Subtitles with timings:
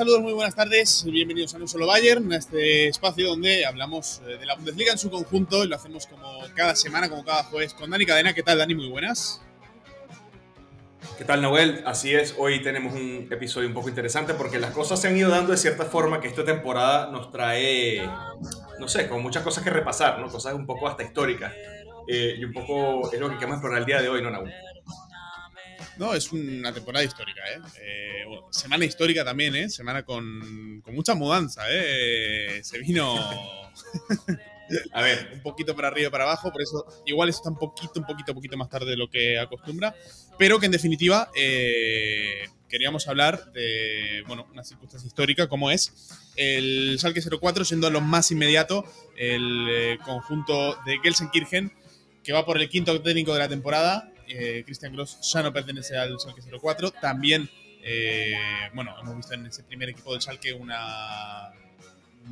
[0.00, 1.04] Saludos, muy buenas tardes.
[1.04, 4.96] Bienvenidos a No Solo Bayern, a este espacio donde hablamos eh, de la Bundesliga en
[4.96, 8.32] su conjunto y lo hacemos como cada semana, como cada jueves con Dani Cadena.
[8.32, 8.74] ¿Qué tal, Dani?
[8.74, 9.42] Muy buenas.
[11.18, 11.82] ¿Qué tal, Noel?
[11.84, 15.28] Así es, hoy tenemos un episodio un poco interesante porque las cosas se han ido
[15.28, 18.00] dando de cierta forma que esta temporada nos trae,
[18.78, 20.28] no sé, como muchas cosas que repasar, ¿no?
[20.28, 21.52] Cosas un poco hasta históricas.
[22.08, 24.50] Eh, y un poco es lo que queremos explorar el día de hoy, ¿no, Naúl?
[25.98, 27.60] No, es una temporada histórica, ¿eh?
[27.80, 29.68] eh semana histórica también, ¿eh?
[29.68, 32.60] Semana con, con mucha mudanza, ¿eh?
[32.62, 33.16] Se vino...
[34.92, 38.00] a ver, un poquito para arriba y para abajo, por eso igual está un poquito,
[38.00, 39.94] un poquito, un poquito más tarde de lo que acostumbra,
[40.38, 45.92] pero que en definitiva eh, queríamos hablar de, bueno, una circunstancia histórica como es
[46.36, 48.84] el Salke 04 siendo lo más inmediato
[49.16, 51.72] el eh, conjunto de Gelsenkirchen
[52.22, 54.12] que va por el quinto técnico de la temporada.
[54.32, 56.92] Eh, Christian Gross ya no pertenece al Salke 04.
[56.92, 57.50] También,
[58.74, 61.52] bueno, hemos visto en ese primer equipo del Salke una,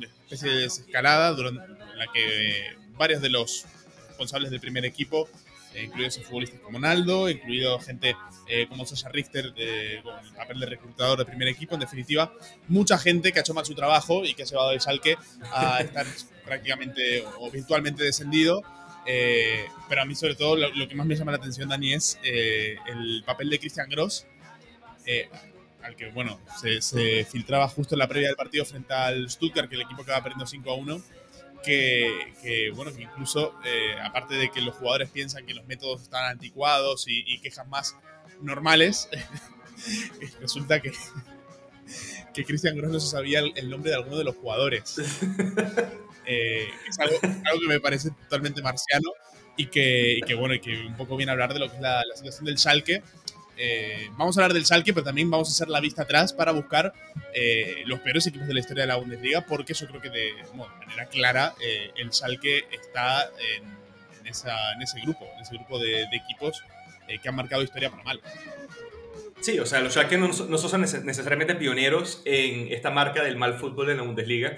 [0.01, 1.61] especie de desescalada durante
[1.95, 3.65] la que varios de los
[4.07, 5.29] responsables del primer equipo,
[5.73, 8.15] eh, incluidos futbolistas como Naldo, incluido gente
[8.47, 9.53] eh, como Sasha Richter
[10.03, 12.33] con el papel de reclutador del primer equipo, en definitiva,
[12.67, 15.17] mucha gente que ha hecho mal su trabajo y que ha llevado el Salque
[15.51, 16.05] a estar
[16.45, 18.61] prácticamente o virtualmente descendido.
[19.11, 22.19] Eh, pero a mí sobre todo lo, que más me llama la atención, Dani, es
[22.23, 24.27] el papel de Christian Gross
[25.83, 29.75] al que, bueno, se, filtraba justo en la previa del partido frente al Stuttgart, que
[29.75, 31.01] el equipo quedaba perdiendo 5 a 1.
[31.63, 36.25] Que, bueno, que incluso, eh, aparte de que los jugadores piensan que los métodos están
[36.25, 37.95] anticuados y, quejas más
[38.41, 39.09] normales,
[40.39, 40.91] resulta que,
[42.39, 44.95] que Christian Gross no se sabía el, nombre de alguno de los jugadores.
[46.31, 49.09] Eh, es algo, que me parece totalmente marciano
[49.57, 52.05] y que, bueno, y que un poco viene a hablar de lo que es la,
[52.05, 53.01] la situación del Schalke,
[53.61, 56.53] eh, vamos a hablar del Schalke, pero también vamos a hacer la vista atrás para
[56.53, 56.93] buscar
[57.33, 60.31] eh, los peores equipos de la historia de la Bundesliga, porque yo creo que de,
[60.55, 63.29] manera clara eh, el Schalke está
[64.23, 66.63] en, ese grupo, en ese grupo de, equipos
[67.21, 68.21] que han marcado historia para mal.
[69.41, 73.89] Sí, o sea, los Schalke no, son necesariamente pioneros en esta marca del mal fútbol
[73.89, 74.55] en la Bundesliga.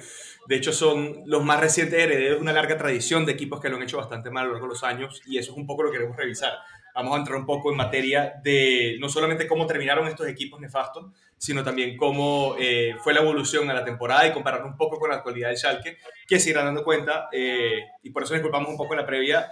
[0.48, 3.78] De hecho, son los más recientes herederos de una larga tradición de equipos que lo
[3.78, 5.84] han hecho bastante mal a lo largo de los años y eso es un poco
[5.84, 6.54] lo que queremos revisar
[6.94, 11.12] vamos a entrar un poco en materia de no solamente cómo terminaron estos equipos nefastos,
[11.38, 15.10] sino también cómo eh, fue la evolución a la temporada y compararlo un poco con
[15.10, 18.78] la actualidad del Schalke, que se irán dando cuenta, eh, y por eso disculpamos un
[18.78, 19.50] poco en la previa,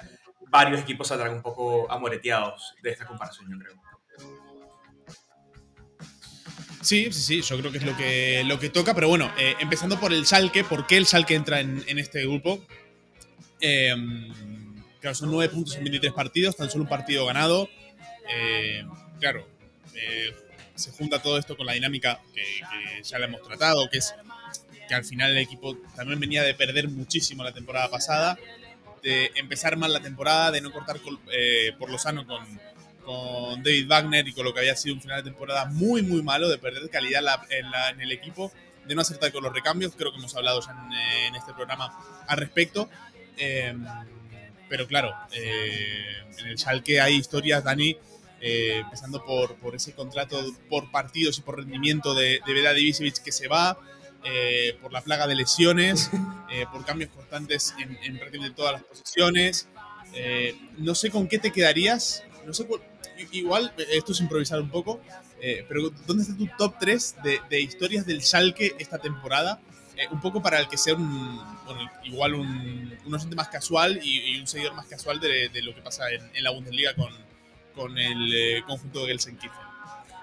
[0.49, 3.88] varios equipos saldrán un poco amoreteados de esta comparación, yo creo.
[6.81, 9.55] Sí, sí, sí, yo creo que es lo que, lo que toca, pero bueno, eh,
[9.59, 12.63] empezando por el Schalke, ¿por qué el Schalke entra en, este grupo?
[13.59, 13.93] Eh,
[14.99, 17.69] Claro, son nueve puntos en 23 partidos, tan solo un partido ganado.
[18.29, 18.83] Eh,
[19.19, 19.47] claro,
[19.95, 20.35] eh,
[20.75, 22.43] se junta todo esto con la dinámica que,
[23.03, 24.13] ya le hemos tratado, que es
[24.87, 28.37] que al final el equipo también venía de perder muchísimo la temporada pasada,
[29.01, 30.97] de empezar mal la temporada, de no cortar
[31.77, 32.43] por lo sano con,
[33.09, 36.21] con, David Wagner y con lo que había sido un final de temporada muy, muy
[36.21, 38.51] malo, de perder calidad en, el equipo,
[38.85, 40.75] de no acertar con los recambios, creo que hemos hablado ya
[41.27, 41.97] en, este programa
[42.27, 42.89] al respecto.
[44.69, 47.97] Pero claro, eh, en el Schalke hay historias, Dani,
[48.39, 50.39] eh, empezando por, por, ese contrato
[50.69, 53.79] por partidos y por rendimiento de, de Veda Divisevic que se va,
[54.23, 56.11] eh, por la plaga de lesiones,
[56.71, 59.67] por cambios constantes en, en, prácticamente todas las posiciones.
[60.77, 62.67] no sé con qué te quedarías, no sé
[63.31, 64.99] igual, esto es improvisar un poco,
[65.67, 69.59] pero ¿dónde está tu top 3 de, de historias del Schalke esta temporada?
[69.99, 71.41] Eh, un poco para el que sea un,
[72.03, 76.05] igual un, un oyente más casual y, un seguidor más casual de, lo que pasa
[76.09, 77.09] en, la Bundesliga con,
[77.75, 79.59] con el eh, conjunto de Gelsenkirchen.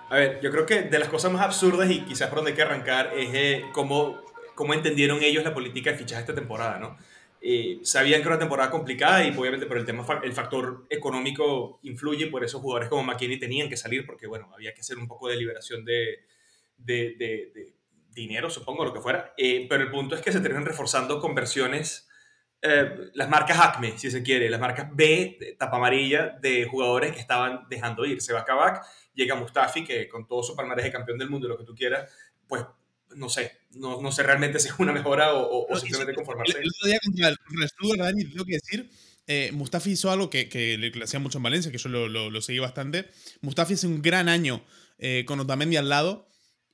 [0.09, 2.57] A ver, yo creo que de las cosas más absurdas y quizás por donde hay
[2.57, 4.23] que arrancar es eh, cómo,
[4.55, 6.97] cómo entendieron ellos la política de fichaje esta temporada, ¿no?
[7.83, 12.27] Sabían que era una temporada complicada y obviamente por el tema, el factor económico influye,
[12.29, 15.29] por eso jugadores como McKinney tenían que salir porque, bueno, había que hacer un poco
[15.29, 16.25] de liberación de,
[18.11, 19.35] dinero, supongo, lo que fuera.
[19.37, 22.09] Eh, pero el punto es que se terminan reforzando con versiones,
[22.63, 27.21] eh, las marcas Acme, si se quiere, las marcas B, tapa amarilla, de jugadores que
[27.21, 28.23] estaban dejando ir.
[28.23, 28.85] Se va Kabak,
[29.15, 32.11] llega Mustafi, que con todo su palmarés de campeón del mundo, lo que tú quieras,
[32.49, 32.65] pues
[33.15, 36.59] no sé, no, no sé realmente si es una mejora o, o, simplemente conformarse.
[36.59, 38.91] El otro día contra el tengo que decir,
[39.27, 42.31] eh, Mustafi hizo algo que, que, le hacía mucho en Valencia, que yo lo, lo,
[42.31, 43.11] lo seguí bastante.
[43.41, 44.65] Mustafi hace un gran año
[45.27, 46.27] con Otamendi al lado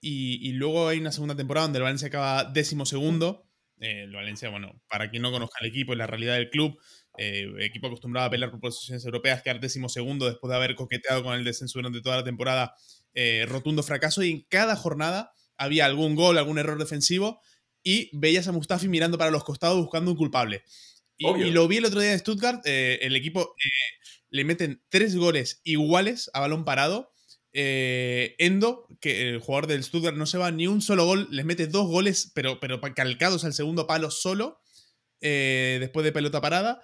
[0.04, 3.46] y, luego hay una segunda temporada donde el Valencia acaba décimo segundo.
[3.78, 6.76] Eh, el Valencia, bueno, para quien no conozca el equipo y la realidad del club,
[7.19, 11.22] eh, equipo acostumbrado a pelear por posiciones europeas, quedar décimo segundo después de haber coqueteado
[11.22, 12.75] con el descenso durante toda la temporada,
[13.14, 14.25] eh, rotundo fracaso.
[14.25, 15.32] Y en cada jornada
[15.62, 17.41] había algún gol, algún error defensivo
[17.82, 20.64] y veías a Mustafi mirando para los costados buscando un culpable.
[21.17, 23.55] Y, lo vi el otro día en Stuttgart, eh, el equipo
[24.29, 27.12] le meten tres goles iguales a balón parado.
[27.55, 31.67] Endo, que el jugador del Stuttgart no se va ni un solo gol, les mete
[31.67, 34.61] dos goles, pero, pero calcados al segundo palo solo,
[35.20, 36.81] después de pelota parada.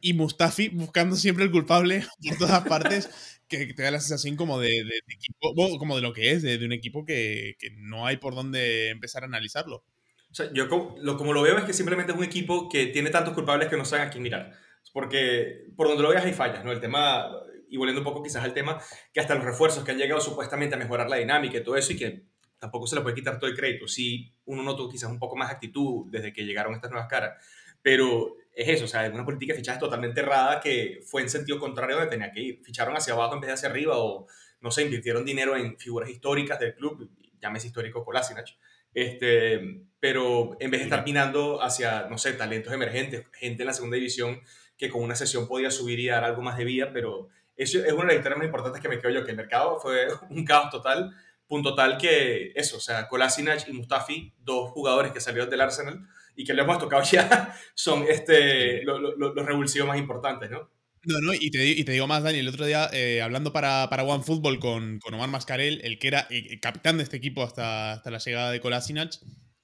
[0.00, 3.10] Y Mustafi buscando siempre el culpable por todas partes,
[3.50, 4.70] que te da la sensación como de,
[5.08, 9.24] equipo, como de lo que es, de, un equipo que, no hay por dónde empezar
[9.24, 9.84] a analizarlo.
[10.30, 12.86] O sea, yo como lo, como lo veo es que simplemente es un equipo que
[12.86, 14.52] tiene tantos culpables que no saben a quién mirar.
[14.92, 16.70] Porque por donde lo veas hay fallas, ¿no?
[16.70, 17.28] El tema,
[17.68, 18.80] y volviendo un poco quizás al tema,
[19.12, 21.92] que hasta los refuerzos que han llegado supuestamente a mejorar la dinámica y todo eso,
[21.92, 22.22] y que
[22.58, 23.88] tampoco se le puede quitar todo el crédito.
[23.88, 27.44] Sí, uno notó quizás un poco más actitud desde que llegaron estas nuevas caras,
[27.82, 31.58] pero es eso, o sea, una política de fichajes totalmente errada que fue en sentido
[31.58, 32.60] contrario donde tenía que ir.
[32.62, 34.26] Ficharon hacia abajo en vez de hacia arriba o,
[34.60, 37.10] no sé, invirtieron dinero en figuras históricas del club,
[37.40, 38.48] llámese histórico Kolasinac,
[38.92, 43.72] este, pero en vez de estar minando hacia, no sé, talentos emergentes, gente en la
[43.72, 44.42] segunda división
[44.76, 47.92] que con una sesión podía subir y dar algo más de vida, pero eso es
[47.92, 50.44] una de las historias más importantes que me quedo yo, que el mercado fue un
[50.44, 51.14] caos total,
[51.50, 56.06] punto tal que eso, o sea, Kolasinac y Mustafi, dos jugadores que salieron del Arsenal,
[56.36, 60.70] y que le hemos tocado ya son este, los revulsivos más importantes, ¿no?
[61.02, 63.88] No, no, y te, y te digo más, Dani, el otro día, eh, hablando para,
[63.88, 67.42] para One Football con, con, Omar Mascarel, el que era el capitán de este equipo
[67.42, 69.14] hasta, hasta la llegada de Kolasinac,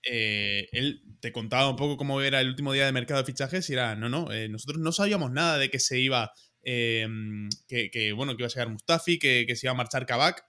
[0.03, 3.69] eh, él te contaba un poco cómo era el último día de mercado de fichajes
[3.71, 6.33] y era, no, no, eh, nosotros no sabíamos nada de que se iba,
[6.65, 10.43] que, que, bueno, que iba a llegar Mustafi, que, que se iba a marchar Kabak,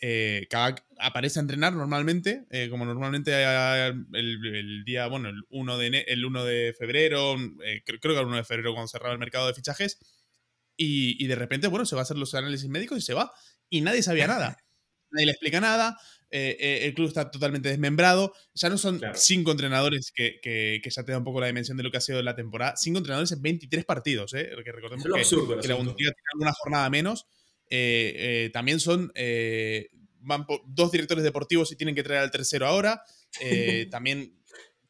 [0.00, 0.46] eh,
[0.98, 6.44] aparece a entrenar normalmente, eh, como normalmente el, día, bueno, el 1 de, el 1
[6.44, 9.98] de febrero, eh, creo, que el 1 de febrero cuando cerraba el mercado de fichajes,
[10.80, 13.32] y, de repente, bueno, se va a hacer los análisis médicos y se va,
[13.68, 14.56] y nadie sabía nada.
[15.10, 15.98] Nadie le explica nada,
[16.28, 21.12] eh, el club está totalmente desmembrado, ya no son cinco entrenadores que, que, ya te
[21.12, 23.40] da un poco la dimensión de lo que ha sido la temporada, cinco entrenadores en
[23.40, 27.26] 23 partidos, que recordemos que, absurdo, que la Bundesliga tiene alguna jornada menos,
[27.70, 29.90] eh, eh, también son eh,
[30.66, 33.02] dos directores deportivos y tienen que traer al tercero ahora.
[33.90, 34.34] también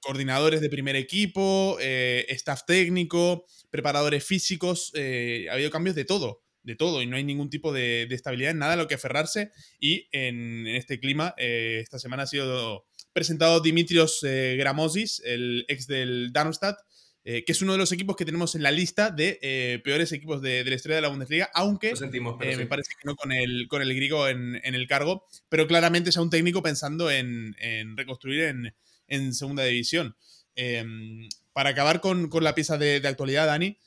[0.00, 4.92] coordinadores de primer equipo, staff técnico, preparadores físicos.
[4.94, 8.58] ha habido cambios de todo, de todo, y no hay ningún tipo de, estabilidad en
[8.58, 9.50] nada a lo que aferrarse.
[9.80, 16.78] Y en, este clima, esta semana ha sido presentado Dimitrios Gramosis, el ex del Darmstadt,
[17.24, 20.12] eh, que es uno de los equipos que tenemos en la lista de eh, peores
[20.12, 23.66] equipos de, la historia de la Bundesliga, aunque eh, me parece que no con el,
[23.68, 27.54] con el griego en, el cargo, pero claramente es un técnico pensando en,
[27.96, 28.72] reconstruir
[29.08, 30.16] en, segunda división.
[30.54, 33.78] Em, para acabar con, la pieza de, actualidad, Dani,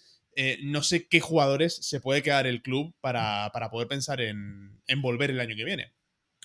[0.63, 5.39] no sé qué jugadores se puede quedar el club para, poder pensar en volver el
[5.39, 5.94] año que viene.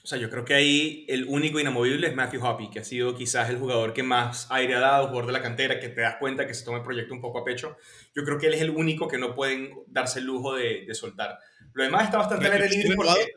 [0.06, 3.16] O sea, yo creo que ahí el único inamovible es Matthew Hoppy, que ha sido
[3.16, 6.14] quizás el jugador que más aire ha dado, jugador de la cantera, que te das
[6.20, 7.76] cuenta que se toma el proyecto un poco a pecho.
[8.14, 11.40] Yo creo que él es el único que no pueden darse el lujo de, soltar.
[11.72, 13.32] Lo demás está bastante en el porque...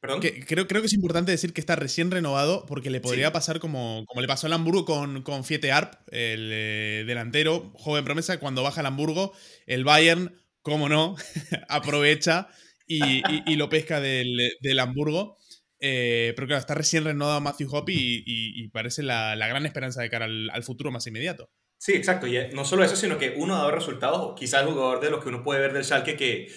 [0.00, 0.20] ¿Perdón?
[0.22, 4.06] creo, creo que es importante decir que está recién renovado porque le podría pasar como,
[4.06, 8.62] como le pasó al Hamburgo con, con Fiete Arp, el eh, delantero, joven promesa, cuando
[8.62, 9.34] baja al Hamburgo,
[9.66, 11.16] el Bayern, como no,
[11.68, 12.48] aprovecha
[12.86, 15.36] y, y, lo pesca del, del Hamburgo.
[15.80, 20.26] Eh, pero claro, está recién renovado Matthew Hoppy y, parece la, gran esperanza de cara
[20.26, 21.50] al, futuro más inmediato.
[21.78, 22.26] Sí, exacto.
[22.26, 25.22] Y no solo eso, sino que uno ha dado resultados, quizás el jugador de los
[25.22, 26.48] que uno puede ver del Schalke que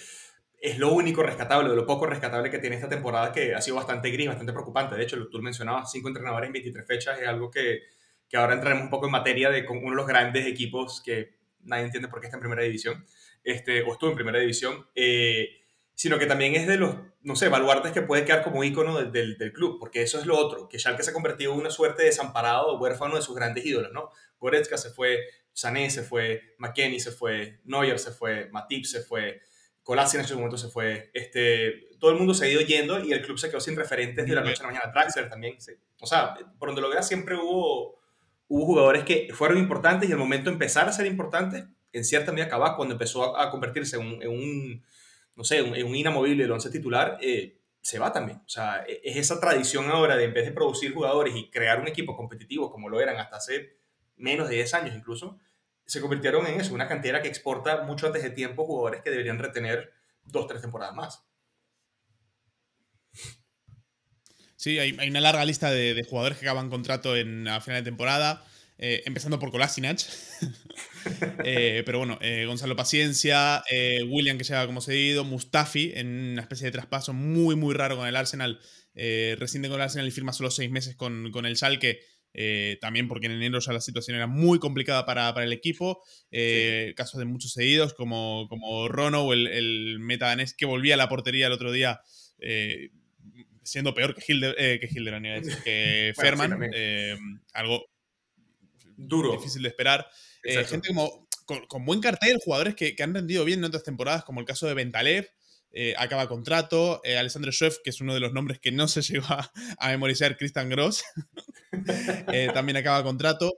[0.60, 3.76] es lo único rescatable, de lo poco rescatable que tiene esta temporada, que ha sido
[3.76, 4.96] bastante gris, bastante preocupante.
[4.96, 7.82] De hecho, tú mencionabas, cinco entrenadores en 23 fechas, es algo que,
[8.28, 11.36] que ahora entraremos un poco en materia de con uno de los grandes equipos que
[11.64, 13.04] nadie entiende por qué está en primera división,
[13.42, 14.86] este, o estuvo en primera división.
[14.94, 15.63] Eh,
[15.94, 19.38] sino que también es de los, no sé, baluartes que puede quedar como ícono del,
[19.38, 22.02] del, club, porque eso es lo otro, que Schalke se ha convertido en una suerte
[22.02, 24.10] de desamparado, huérfano de sus grandes ídolos, ¿no?
[24.40, 25.20] Goretzka se fue,
[25.52, 29.40] Sané se fue, McKenny se fue, Neuer se fue, Matip se fue,
[29.84, 33.12] Kolasinac en ese momento se fue, este, todo el mundo se ha ido yendo y
[33.12, 34.92] el club se quedó sin referentes de la noche a la mañana.
[34.92, 35.56] Draxler también,
[36.00, 38.00] o sea, por donde lo veas siempre hubo,
[38.48, 42.32] hubo jugadores que fueron importantes y el momento de empezar a ser importantes, en cierta
[42.32, 44.84] medida acababa cuando empezó a, convertirse en un
[45.36, 48.38] no sé, un, un inamovible del once titular, eh, se va también.
[48.38, 51.80] O sea, e, es esa tradición ahora de en vez de producir jugadores y crear
[51.80, 53.78] un equipo competitivo como lo eran hasta hace
[54.16, 55.38] menos de 10 años incluso,
[55.86, 59.38] se convirtieron en eso, una cantera que exporta mucho antes de tiempo jugadores que deberían
[59.38, 59.92] retener
[60.24, 61.24] dos, tres temporadas más.
[64.56, 68.42] Sí, hay, una larga lista de, jugadores que acaban contrato en, a final de temporada.
[68.78, 70.00] Eh, empezando por Kolasinac.
[71.44, 73.62] Eh, pero bueno, eh, Gonzalo Paciencia,
[74.08, 78.08] William que llega como cedido, Mustafi en una especie de traspaso muy, muy raro con
[78.08, 78.58] el Arsenal
[78.94, 82.00] eh, rescinde con el Arsenal y firma solo seis meses con, con el Schalke.
[82.36, 86.02] Eh, también porque en enero ya la situación era muy complicada para, el equipo.
[86.30, 90.98] Eh, casos de muchos seguidos, como, como Rono, el, el meta danés que volvía a
[90.98, 92.00] la portería el otro día,
[93.62, 96.58] siendo peor que, Hilde, que Hilder, que Ferman.
[97.52, 97.86] algo
[98.96, 99.32] duro.
[99.32, 100.06] Difícil de esperar.
[100.42, 101.28] gente como
[101.68, 104.66] con, buen cartel, jugadores que, que, han rendido bien en otras temporadas, como el caso
[104.66, 105.28] de Ventalev,
[105.76, 107.00] eh, acaba contrato.
[107.04, 110.36] Eh, Alessandro Schweff, que es uno de los nombres que no se llegó a, memorizar,
[110.36, 111.04] Christian Gross,
[112.32, 113.52] eh, también acaba contrato.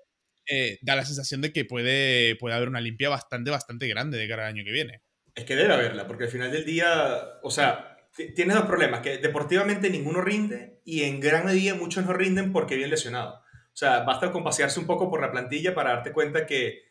[0.81, 4.47] da la sensación de que puede, puede haber una limpia bastante, bastante grande de cara
[4.47, 5.03] al año que viene.
[5.35, 7.99] Es que debe haberla, porque al final del día, o sea,
[8.35, 12.77] tienes dos problemas, que deportivamente ninguno rinde y en gran medida muchos no rinden porque
[12.77, 13.41] vienen lesionados.
[13.77, 16.85] O sea, basta con pasearse un poco por la plantilla para darte cuenta que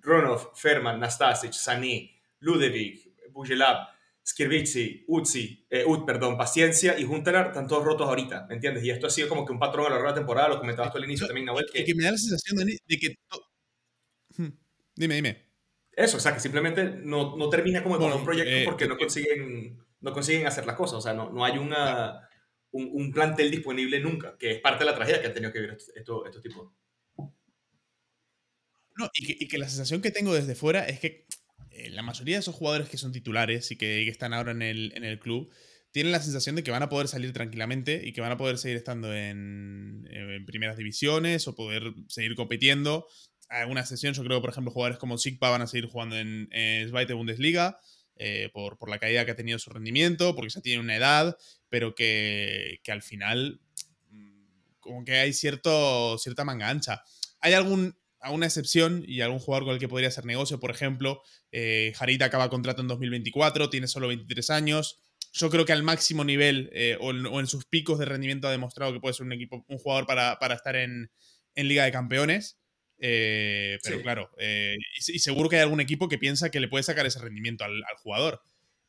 [0.00, 3.86] Ronov, Ferman, Nastasic, Sané, Ludevic, Bujelab,
[4.26, 8.82] Skirvitsi, Utsi, eh, Ut, perdón, Paciencia y Juntelar están todos rotos ahorita, ¿me entiendes?
[8.82, 10.58] Y esto ha sido como que un patrón a lo largo de la temporada, lo
[10.58, 11.66] comentabas tú al inicio también, Nahuel.
[11.70, 13.14] Que, que me da la sensación de, que...
[14.38, 14.52] Hmm,
[14.96, 15.52] dime, dime.
[15.92, 18.96] Eso, o sea, que simplemente no, no termina como con un proyecto eh, porque no
[18.96, 22.26] consiguen, no consiguen hacer las cosas, o sea, no, no hay una,
[22.72, 25.76] un, plantel disponible nunca, que es parte de la tragedia que han tenido que vivir
[25.94, 26.72] estos, tipos.
[28.96, 31.26] No, y que, y que la sensación que tengo desde fuera es que
[31.70, 34.92] eh, la mayoría de esos jugadores que son titulares y que, están ahora en el,
[34.94, 35.50] en el, club
[35.90, 38.58] tienen la sensación de que van a poder salir tranquilamente y que van a poder
[38.58, 40.08] seguir estando en,
[40.46, 43.06] primeras divisiones o poder seguir compitiendo.
[43.48, 46.88] Alguna sesión, yo creo, por ejemplo, jugadores como Sigpa van a seguir jugando en, en
[46.88, 47.78] Zweite Bundesliga.
[48.16, 51.36] Eh, por, por, la caída que ha tenido su rendimiento, porque ya tiene una edad,
[51.72, 53.60] pero que, que al final
[54.10, 54.42] mm,
[54.78, 57.02] como que hay cierto, cierta manga ancha.
[57.40, 60.70] ¿Hay algún a una excepción y algún jugador con el que podría hacer negocio, por
[60.70, 65.00] ejemplo, eh, Jarita acaba contrato en 2024, tiene solo 23 años.
[65.32, 68.92] Yo creo que al máximo nivel eh, o, en, sus picos de rendimiento ha demostrado
[68.92, 71.10] que puede ser un equipo, un jugador para, estar en,
[71.56, 72.58] Liga de Campeones.
[73.04, 77.04] Eh, pero claro, y, seguro que hay algún equipo que piensa que le puede sacar
[77.04, 78.40] ese rendimiento al, jugador.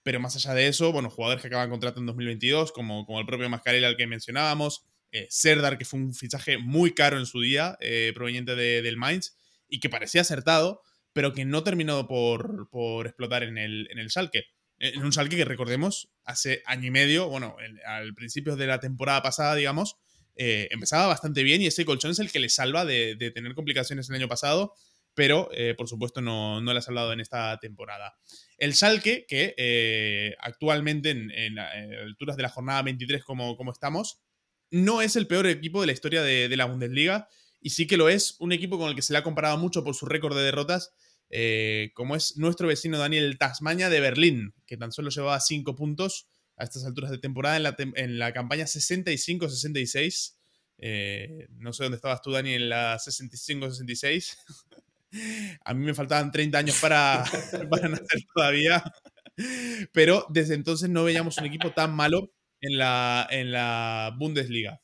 [0.03, 3.25] Pero más allá de eso, bueno, jugadores que acaban contrato en 2022, como, como el
[3.25, 7.39] propio Mascarella al que mencionábamos, eh, Serdar, que fue un fichaje muy caro en su
[7.39, 9.37] día, eh, proveniente del Mainz,
[9.69, 10.81] y que parecía acertado,
[11.13, 14.45] pero que no terminó por, explotar en el, en el Schalke.
[14.79, 17.55] En un Schalke que recordemos, hace año y medio, bueno,
[17.85, 19.97] al principio de la temporada pasada, digamos,
[20.35, 24.09] eh, empezaba bastante bien y ese colchón es el que le salva de, tener complicaciones
[24.09, 24.73] el año pasado,
[25.13, 28.17] pero por supuesto no, no le ha salvado en esta temporada.
[28.63, 34.21] El Schalke, que actualmente en, en, alturas de la jornada 23 como, como estamos,
[34.71, 37.27] no es el peor equipo de la historia de, la Bundesliga
[37.59, 39.83] y sí que lo es un equipo con el que se le ha comparado mucho
[39.83, 40.93] por su récord de derrotas,
[41.29, 46.29] eh, como es nuestro vecino Daniel Tasmania de Berlín, que tan solo llevaba 5 puntos
[46.55, 50.35] a estas alturas de temporada en la, en la campaña 65-66.
[50.77, 54.37] Eh, no sé dónde estabas tú, Dani, en la 65-66.
[55.63, 57.23] A mí me faltaban 30 años para,
[57.69, 58.83] para nacer todavía.
[59.91, 64.79] Pero desde entonces no veíamos un equipo tan malo en la, en la Bundesliga.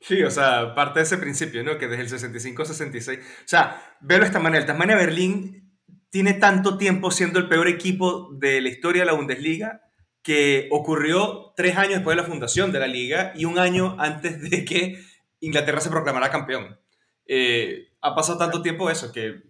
[0.00, 1.78] Sí, o sea, parte de ese principio, ¿no?
[1.78, 3.20] Que desde el 65-66.
[3.20, 4.60] O sea, verlo de esta manera.
[4.60, 5.78] El Tasmania Berlín
[6.10, 9.80] tiene tanto tiempo siendo el peor equipo de la historia de la Bundesliga
[10.22, 14.40] que ocurrió tres años después de la fundación de la liga y un año antes
[14.50, 14.98] de que
[15.40, 16.78] Inglaterra se proclamara campeón.
[17.26, 19.42] Eh, ha pasado tanto tiempo eso que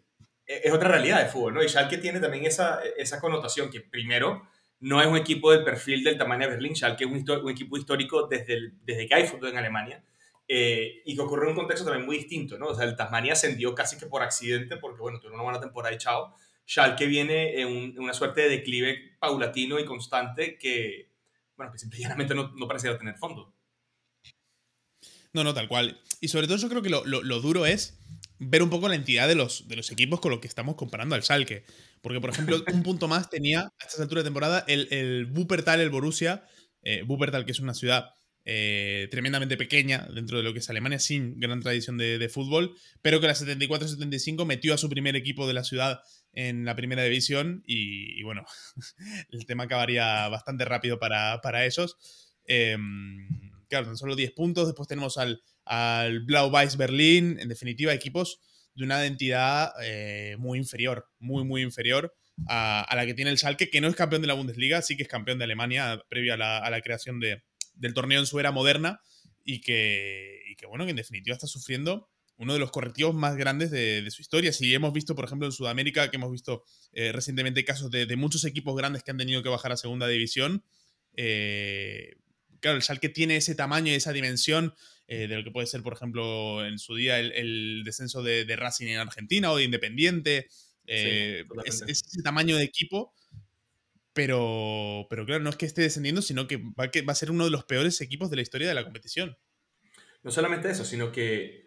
[0.46, 1.62] es otra realidad de fútbol, ¿no?
[1.62, 4.46] Y Schalke tiene también esa, esa connotación que primero
[4.80, 8.26] no es un equipo del perfil del tamaño de Berlín, Schalke es un, equipo histórico
[8.26, 10.04] desde, desde que hay fútbol en Alemania
[10.46, 12.66] eh, y que ocurrió en un contexto también muy distinto, ¿no?
[12.66, 15.94] O sea, el Tasmania ascendió casi que por accidente porque, bueno, tuvo una buena temporada
[15.94, 16.34] y chao.
[16.66, 21.10] Schalke viene en, una suerte de declive paulatino y constante que,
[21.56, 23.53] bueno, que simplemente no, no parecía tener fondo.
[25.34, 26.00] No, no, tal cual.
[26.20, 27.98] Y sobre todo yo creo que lo, lo duro es
[28.38, 31.14] ver un poco la entidad de los, de los equipos con los que estamos comparando
[31.14, 31.64] al Schalke.
[32.00, 35.80] Porque, por ejemplo, un punto más tenía a estas alturas de temporada el, el Wuppertal,
[35.80, 36.44] el Borussia.
[36.82, 38.10] Eh, Wuppertal, que es una ciudad
[38.46, 43.20] eh, tremendamente pequeña dentro de lo que es Alemania, sin gran tradición de, fútbol, pero
[43.20, 46.00] que la 74-75 metió a su primer equipo de la ciudad
[46.34, 48.44] en la primera división y, bueno,
[49.30, 51.96] el tema acabaría bastante rápido para, para ellos.
[52.46, 54.66] Em, claro, tan solo 10 puntos.
[54.66, 58.40] Después tenemos al, al Blau-Weiß Berlín, en definitiva, equipos
[58.74, 62.14] de una identidad eh, muy inferior, muy, muy inferior
[62.48, 65.02] a, la que tiene el Schalke, que no es campeón de la Bundesliga, sí que
[65.02, 67.42] es campeón de Alemania previo a la, creación de,
[67.74, 69.00] del torneo en su era moderna
[69.44, 73.70] y que, que, bueno, que en definitiva está sufriendo uno de los correctivos más grandes
[73.70, 74.52] de, su historia.
[74.52, 78.44] Si hemos visto, por ejemplo, en Sudamérica, que hemos visto eh, recientemente casos de, muchos
[78.44, 80.64] equipos grandes que han tenido que bajar a segunda división,
[81.16, 82.16] eh,
[82.64, 84.74] claro, el Schalke tiene ese tamaño y esa dimensión
[85.06, 88.98] de lo que puede ser, por ejemplo, en su día el, descenso de, Racing en
[88.98, 90.48] Argentina o de Independiente.
[90.86, 93.14] es, ese tamaño de equipo
[94.14, 97.32] pero, pero claro, no es que esté descendiendo, sino que va, que va a ser
[97.32, 99.36] uno de los peores equipos de la historia de la competición.
[100.22, 101.63] No solamente eso, sino que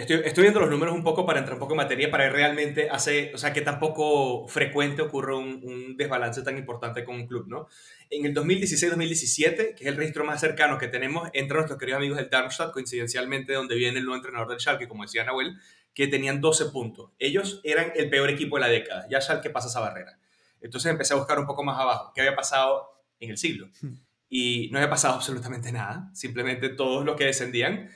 [0.00, 2.90] estoy, estoy viendo los números un poco para entrar un poco en materia, para realmente
[2.90, 7.46] hacer, o sea, que tampoco frecuente ocurre un, un desbalance tan importante con un club,
[7.48, 7.68] ¿no?
[8.10, 12.18] En el 2016-2017, que es el registro más cercano que tenemos entre nuestros queridos amigos
[12.18, 15.56] del Darmstadt, coincidencialmente donde viene el nuevo entrenador del Schalke, como decía Nahuel,
[15.94, 17.10] que tenían 12 puntos.
[17.18, 19.06] Ellos eran el peor equipo de la década.
[19.10, 20.18] Ya Schalke pasa esa barrera.
[20.60, 23.68] Entonces empecé a buscar un poco más abajo qué había pasado en el siglo.
[23.80, 23.94] Hmm.
[24.28, 26.10] Y no había pasado absolutamente nada.
[26.14, 27.90] Simplemente todos los que descendían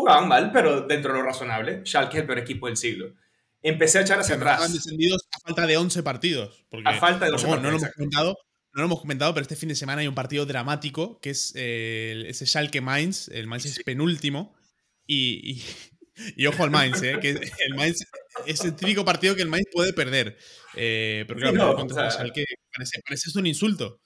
[0.00, 1.82] jugaban mal, pero dentro de lo razonable.
[1.84, 3.14] Schalke es el peor equipo del siglo.
[3.62, 4.54] Empecé a echar hacia atrás.
[4.54, 6.64] Estaban descendidos a falta de 11 partidos.
[6.84, 7.62] a falta de 11 partidos.
[7.62, 8.38] No lo, hemos comentado,
[8.72, 11.52] no lo hemos comentado, pero este fin de semana hay un partido dramático que es
[11.56, 13.28] eh, ese Schalke Mainz.
[13.28, 14.54] El Mainz es penúltimo.
[15.06, 15.62] y,
[16.36, 17.18] y ojo al Mainz, ¿eh?
[17.20, 18.04] que el Mainz
[18.46, 20.36] es el típico partido que el Mainz puede perder.
[20.74, 24.00] Eh, pero claro, contra parece, parece un insulto.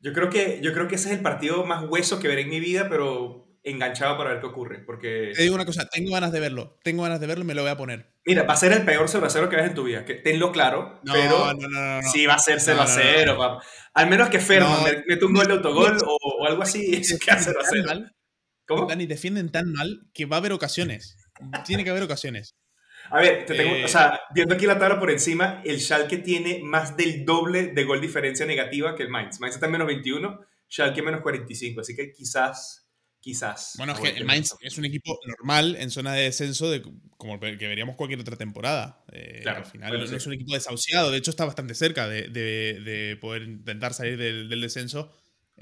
[0.00, 2.48] Yo creo, que, yo creo que ese es el partido más hueso que veré en
[2.48, 4.78] mi vida, pero enganchado para ver qué ocurre.
[4.80, 5.32] Porque...
[5.34, 6.78] Te digo una cosa, tengo ganas de verlo.
[6.82, 8.12] Tengo ganas de verlo y me lo voy a poner.
[8.24, 10.04] Mira, va a ser el peor 0 0 que ves en tu vida.
[10.04, 11.00] Que, tenlo claro.
[11.04, 13.60] No, pero no, no, sí va a ser 0 a 0.
[13.94, 14.76] Al menos que Fermo
[15.06, 16.94] mete un gol de autogol o, algo así.
[16.94, 18.10] Es que 0 a 0.
[18.66, 18.86] ¿Cómo?
[18.86, 21.16] Dani, defienden tan mal que va a haber ocasiones.
[21.64, 22.54] Tiene que haber ocasiones.
[23.10, 26.18] A ver, te tengo, o sea, eh, viendo aquí la tabla por encima, el Schalke
[26.18, 29.40] tiene más del doble de gol diferencia negativa que el Mainz.
[29.40, 32.88] Mainz está en menos 21, Schalke menos 45, así que quizás,
[33.22, 33.74] quizás.
[33.78, 36.82] Bueno, es que el Mainz es un equipo normal en zona de descenso, de,
[37.16, 39.02] como que veríamos cualquier otra temporada.
[39.12, 42.28] Eh, claro, al final no es un equipo desahuciado, de hecho está bastante cerca de,
[42.28, 45.10] de, poder intentar salir del, del descenso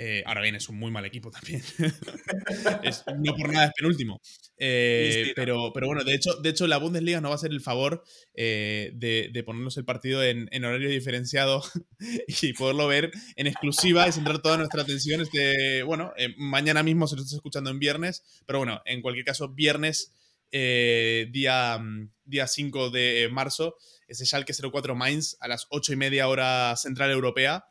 [0.02, 1.62] eh, ahora bien, es un muy mal equipo también.
[3.22, 4.18] no por nada es penúltimo.
[4.56, 7.60] Eh, pero, pero bueno, de hecho, de hecho, la Bundesliga no va a hacer el
[7.60, 11.62] favor eh, de, ponernos el partido en, horario diferenciado
[12.42, 15.20] y poderlo ver en exclusiva y centrar toda nuestra atención.
[15.20, 19.50] Este, bueno, mañana mismo se lo estás escuchando en viernes, pero bueno, en cualquier caso,
[19.50, 20.14] viernes,
[20.50, 21.78] día,
[22.24, 23.76] día 5 de marzo,
[24.08, 27.66] ese Schalke 04 Mainz a las 8 y media hora central europea.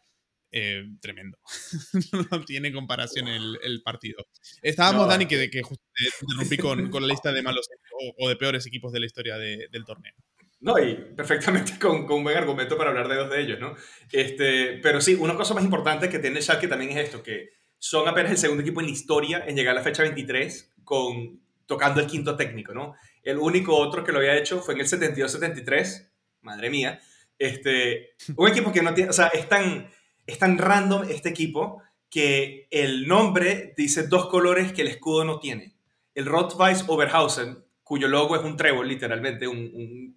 [0.51, 1.37] Eh, tremendo.
[2.31, 4.25] no tiene comparación el, partido.
[4.61, 5.83] Estábamos, Dani, que, que justo
[6.21, 7.69] interrumpí con, con, la lista de malos
[8.17, 10.13] o, de peores equipos de la historia del torneo.
[10.61, 13.75] No, y perfectamente con, con, un buen argumento para hablar de dos de ellos, ¿no?
[14.11, 18.07] Este, pero sí, una cosa más importante que tiene Schalke también es esto, que son
[18.07, 22.01] apenas el segundo equipo en la historia en llegar a la fecha 23 con, tocando
[22.01, 22.95] el quinto técnico, ¿no?
[23.23, 26.99] El único otro que lo había hecho fue en el 72-73, madre mía,
[27.37, 29.89] este, un equipo que no tiene, o sea, es tan
[30.29, 35.39] es tan random este equipo que el nombre dice dos colores que el escudo no
[35.39, 35.75] tiene.
[36.15, 40.13] El Rotweiss Oberhausen, cuyo logo es un trébol, literalmente, un...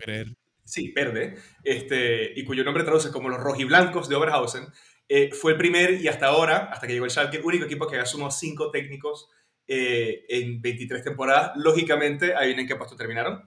[0.00, 0.28] creer.
[0.64, 4.66] Sí, verde, este, y cuyo nombre traduce como los rojiblancos de Oberhausen,
[5.08, 7.98] eh, fue el primer y hasta ahora, hasta que llegó el Schalke, único equipo que
[7.98, 9.28] asumió cinco técnicos
[9.66, 11.52] eh, en 23 temporadas.
[11.56, 13.42] Lógicamente, ahí en qué puesto terminaron.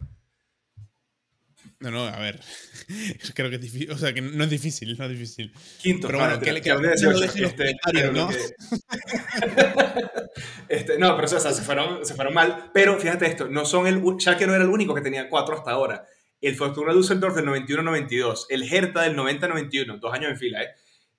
[1.84, 2.40] No, no, a ver.
[3.36, 3.92] Creo que es difícil.
[3.92, 5.52] O sea, que no es difícil, no es difícil.
[5.82, 7.76] Quinto, pero bueno, que, dejen este,
[8.14, 8.30] ¿no?
[10.70, 12.72] este, no, pero o sea, se, fueron, se fueron mal.
[12.74, 14.02] Pero fíjate esto, no son el,
[14.38, 16.08] que no era el único que tenía cuatro hasta ahora.
[16.40, 20.70] El Fortuna Düsseldorf del 91-92, el Hertha del 90-91, dos años en fila, ¿eh?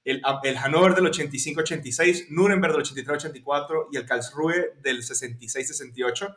[0.03, 6.35] El, el Hannover del 85-86, Nuremberg del 83-84 y el Karlsruhe del 66-68.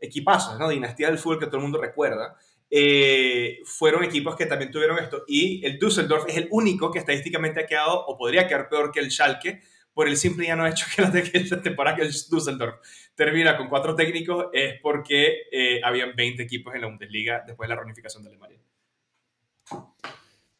[0.00, 0.70] Equipazos, ¿no?
[0.70, 2.38] Dinastía del fútbol que todo el mundo recuerda.
[2.70, 5.24] Eh, fueron equipos que también tuvieron esto.
[5.26, 9.00] Y el Düsseldorf es el único que estadísticamente ha quedado, o podría quedar peor que
[9.00, 12.76] el Schalke, por el simple ya no hecho que la, temporada que el Düsseldorf
[13.14, 17.74] termina con cuatro técnicos, es porque eh, habían 20 equipos en la Bundesliga después de
[17.74, 18.58] la reunificación de Alemania.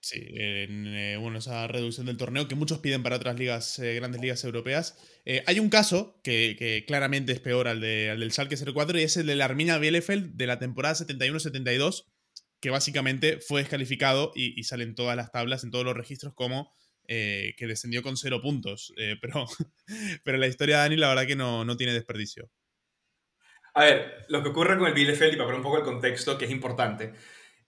[0.08, 4.20] Sí, en eh, bueno, esa reducción del torneo que muchos piden para otras ligas, grandes
[4.20, 4.96] ligas europeas.
[5.46, 9.16] hay un caso que, claramente es peor al, de, al del Schalke 04 y es
[9.16, 12.04] el de la Arminia Bielefeld de la temporada 71-72,
[12.60, 16.74] que básicamente fue descalificado y, sale en todas las tablas, en todos los registros, como
[17.06, 18.92] eh, que descendió con cero puntos.
[18.96, 19.46] Eh, pero,
[20.24, 22.50] pero la historia de Dani, la verdad que no, no tiene desperdicio.
[23.74, 26.38] A ver, lo que ocurre con el Bielefeld, y para poner un poco el contexto,
[26.38, 27.12] que es importante.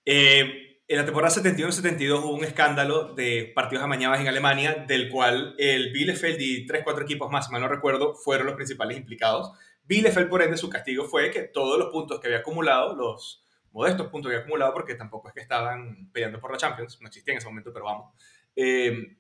[0.04, 5.54] Eh, en la temporada 71-72 hubo un escándalo de partidos amañados en Alemania, del cual
[5.58, 9.52] el Bielefeld y 3-4 equipos más, si mal no recuerdo, fueron los principales implicados.
[9.84, 14.06] Bielefeld, por ende, su castigo fue que todos los puntos que había acumulado, los modestos
[14.08, 17.32] puntos que había acumulado, porque tampoco es que estaban peleando por la Champions, no existía
[17.32, 18.14] en ese momento, pero vamos.
[18.56, 19.18] Eh,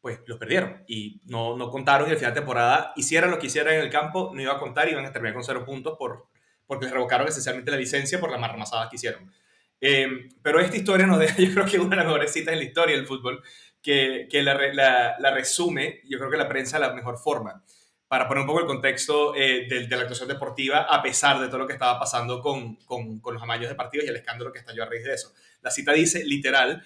[0.00, 3.48] pues los perdieron y no, no contaron y al final de temporada hicieran lo que
[3.48, 5.96] hicieran en el campo, no iba a contar y iban a terminar con cero puntos
[5.98, 6.28] por,
[6.66, 9.30] porque les revocaron esencialmente la licencia por la marramasada que hicieron.
[9.80, 12.60] Eh, pero esta historia nos deja, yo creo que una de las mejores citas en
[12.60, 13.42] la historia del fútbol,
[13.82, 17.64] que, que la, la, la, resume, yo creo que la prensa de la mejor forma,
[18.08, 21.46] para poner un poco el contexto eh, de, de, la actuación deportiva, a pesar de
[21.48, 24.52] todo lo que estaba pasando con, con, con los amaños de partidos y el escándalo
[24.52, 25.32] que estalló a raíz de eso.
[25.62, 26.82] La cita dice, literal,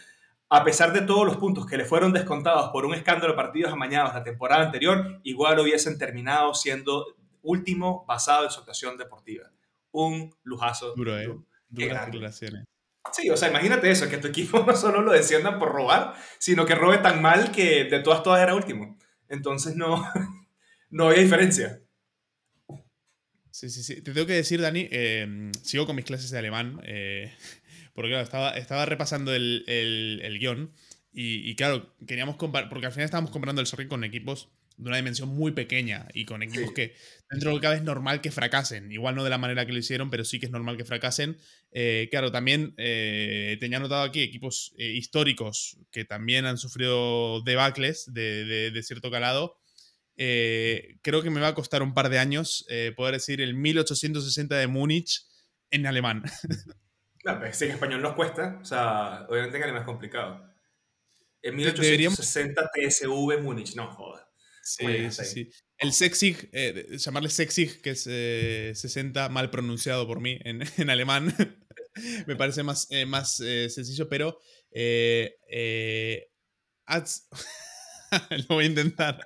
[0.48, 3.72] a pesar de todos los puntos que le fueron descontados por un escándalo de partidos
[3.72, 7.06] amañados la temporada anterior, igual hubiesen terminado siendo
[7.42, 9.50] último basado en su actuación deportiva.
[9.92, 10.94] Un lujazo.
[10.94, 11.26] Duro, ¿eh?
[11.68, 12.64] Duras declaraciones.
[13.12, 16.66] Sí, o sea, imagínate eso, que tu equipo no solo lo desciendan por robar, sino
[16.66, 18.98] que robe tan mal que de todas, todas era último.
[19.28, 20.06] Entonces no,
[20.90, 21.80] no había diferencia.
[23.50, 23.96] Sí, sí, sí.
[24.02, 27.32] Te tengo que decir, Dani, eh, sigo con mis clases de alemán, eh,
[27.94, 30.72] porque claro, estaba, estaba repasando el, el, el guion
[31.12, 34.50] y, y, claro, queríamos comparar, porque al final estábamos comprando el Sorry con equipos
[34.82, 36.74] de una dimensión muy pequeña y con equipos sí.
[36.74, 36.94] que
[37.30, 38.90] dentro de lo que cabe es normal que fracasen.
[38.90, 41.38] Igual no de la manera que lo hicieron, pero sí que es normal que fracasen.
[41.72, 48.12] Eh, claro, también eh, tenía notado aquí equipos eh, históricos que también han sufrido debacles
[48.12, 49.60] de, de, de cierto calado.
[50.22, 53.54] Eh, creo que me va a costar un par de años eh, poder decir el
[53.54, 55.26] 1860 de Múnich
[55.70, 56.22] en alemán.
[57.22, 60.42] No, pero si en español nos cuesta, o sea, obviamente en alemán es complicado.
[61.42, 63.36] En 1860 Deberíamos...
[63.36, 64.26] TSV Múnich, no jodas.
[64.62, 70.20] Sí, sí, sí, El Sexig, eh, llamarle Sexig, que es eh, 60, mal pronunciado por
[70.20, 71.34] mí en, en alemán,
[72.26, 74.38] me parece más, eh, más eh, sencillo, pero
[76.86, 77.28] Ads,
[78.48, 79.20] lo voy a intentar.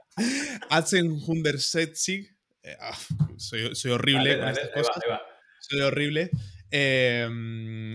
[0.70, 2.37] Atzenhundersetzig,
[2.81, 2.99] ah,
[3.37, 5.03] soy, soy horrible dale, con dale, estas cosas.
[5.09, 5.23] Va, va.
[5.61, 6.31] Soy horrible.
[6.77, 7.29] Eh,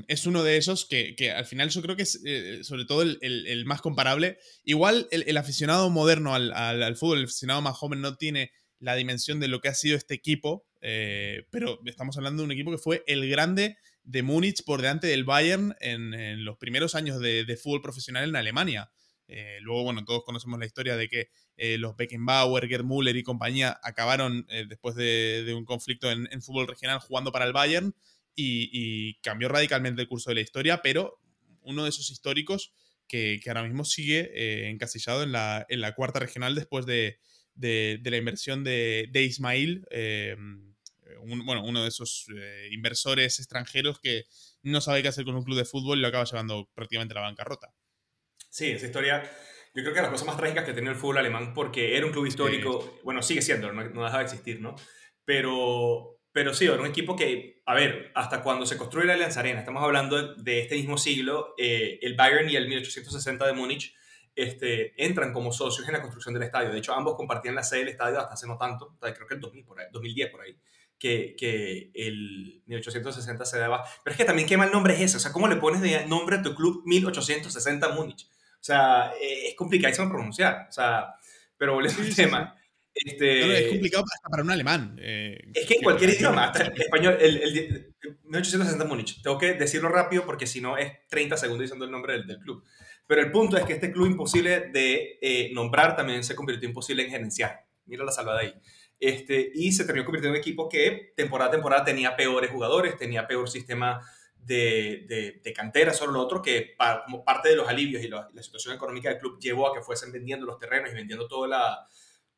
[0.08, 3.02] es uno de esos que, que, al final yo creo que es eh, sobre todo
[3.02, 4.40] el, el, más comparable.
[4.64, 9.42] Igual el, aficionado moderno al, al, fútbol, el aficionado más joven no tiene la dimensión
[9.42, 12.78] de lo que ha sido este equipo, eh, pero estamos hablando de un equipo que
[12.78, 17.58] fue el grande de Múnich por delante del Bayern en, los primeros años de, de,
[17.58, 18.92] fútbol profesional en Alemania.
[19.28, 21.28] Eh, luego, bueno, todos conocemos la historia de que
[21.78, 27.34] los Beckenbauer, Gerd Müller y compañía acabaron después de, un conflicto en, fútbol regional jugando
[27.34, 27.94] para el Bayern
[28.40, 31.20] y, y, cambió radicalmente el curso de la historia, pero
[31.62, 32.74] uno de esos históricos
[33.08, 37.20] que, que ahora mismo sigue eh, encasillado en la, en la, cuarta regional después de,
[37.56, 40.38] de, de la inversión de, Ismail, eh,
[41.22, 44.24] un, bueno, uno de esos eh, inversores extranjeros que
[44.64, 47.22] no sabe qué hacer con un club de fútbol y lo acaba llevando prácticamente a
[47.22, 47.74] la bancarrota.
[48.50, 49.30] Sí, esa historia
[49.76, 52.14] yo creo que las cosas más trágicas que tenía el fútbol alemán, porque era un
[52.14, 53.02] club histórico, sí.
[53.04, 54.76] bueno, sigue siendo, no, no deja de existir, ¿no?
[55.26, 59.42] Pero pero sí, era un equipo que, a ver, hasta cuando se construye la Alianza
[59.42, 63.94] Arena, estamos hablando de este mismo siglo, eh, el Bayern y el 1860 de Múnich
[64.34, 66.72] este, entran como socios en la construcción del estadio.
[66.72, 69.42] De hecho, ambos compartían la sede del estadio hasta hace no tanto, creo que el
[69.42, 70.58] 2000 por ahí, 2010 por ahí,
[70.98, 73.84] que, que el 1860 se daba.
[74.02, 76.06] Pero es que también qué mal nombre es ese, o sea, ¿cómo le pones de
[76.06, 78.30] nombre a tu club 1860 Múnich?
[78.32, 81.16] O sea, eh, es complicadísimo pronunciar, o sea,
[81.58, 82.56] pero volviendo al tema.
[82.94, 84.98] Este, es complicado hasta para un alemán.
[85.02, 89.54] Eh, es que en cualquier idioma, hasta el español, el, el, 1860 Múnich, tengo que
[89.54, 92.64] decirlo rápido porque si no es 30 segundos diciendo el nombre del, del, club.
[93.08, 97.04] Pero el punto es que este club imposible de eh, nombrar también se convirtió imposible
[97.04, 97.66] en gerenciar.
[97.86, 98.54] Mira la salvada ahí.
[99.00, 102.98] Este, y se terminó convirtiendo en un equipo que temporada a temporada tenía peores jugadores,
[102.98, 104.02] tenía peor sistema
[104.36, 106.76] de, de, de cantera, solo lo otro que
[107.06, 109.82] como parte de los alivios y la, la situación económica del club llevó a que
[109.82, 111.88] fuesen vendiendo los terrenos y vendiendo toda la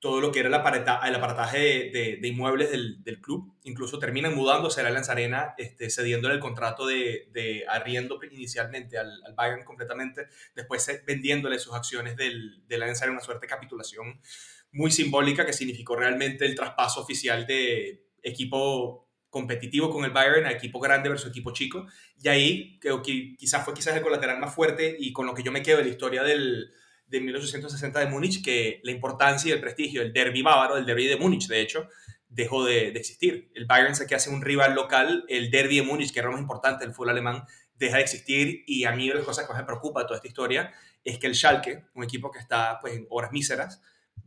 [0.01, 3.53] todo lo que era el, aparata, el aparataje de, de, de inmuebles del, del, club.
[3.63, 8.97] Incluso terminan mudándose a la Allianz Arena, este, cediéndole el contrato de, de arriendo inicialmente
[8.97, 13.45] al, al, Bayern completamente, después vendiéndole sus acciones del, de la Allianz Arena, una suerte
[13.45, 14.19] de capitulación
[14.71, 20.51] muy simbólica que significó realmente el traspaso oficial de equipo competitivo con el Bayern a
[20.51, 21.85] equipo grande versus equipo chico.
[22.19, 25.43] Y ahí creo que quizás fue quizás el colateral más fuerte y con lo que
[25.43, 26.71] yo me quedo de la historia del,
[27.11, 31.07] de 1860 de Múnich que la importancia y el prestigio del derby bávaro, el derby
[31.07, 31.87] de Múnich, de hecho,
[32.29, 33.51] dejó de, existir.
[33.53, 36.33] El Bayern se queda sin un rival local, el derby de Múnich, que era lo
[36.33, 37.43] más importante del fútbol alemán,
[37.75, 40.05] deja de existir y a mí una de las cosas que más me preocupa de
[40.05, 40.71] toda esta historia
[41.03, 43.81] es que el Schalke, un equipo que está pues, en horas míseras,